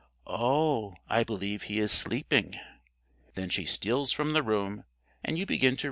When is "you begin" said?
5.37-5.73